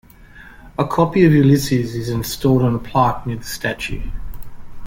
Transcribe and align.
A 0.79 0.83
copy 0.87 1.25
of 1.25 1.31
"Ulysses" 1.31 1.93
is 1.93 2.09
installed 2.09 2.63
on 2.63 2.73
a 2.73 2.79
plaque 2.79 3.27
near 3.27 3.35
the 3.35 3.43
statue. 3.43 4.01